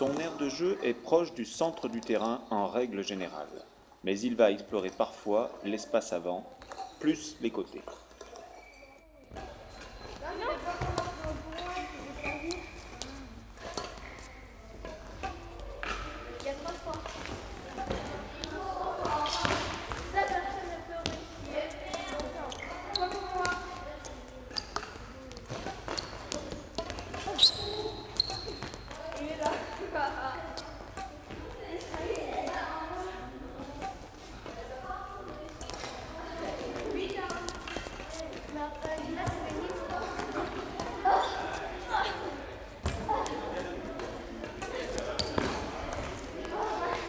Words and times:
Son 0.00 0.16
aire 0.16 0.38
de 0.38 0.48
jeu 0.48 0.78
est 0.82 0.94
proche 0.94 1.34
du 1.34 1.44
centre 1.44 1.86
du 1.86 2.00
terrain 2.00 2.40
en 2.48 2.66
règle 2.68 3.04
générale, 3.04 3.66
mais 4.02 4.18
il 4.18 4.34
va 4.34 4.50
explorer 4.50 4.88
parfois 4.88 5.50
l'espace 5.62 6.14
avant, 6.14 6.46
plus 7.00 7.36
les 7.42 7.50
côtés. 7.50 7.82
그 29.92 29.98
러. 29.98 30.69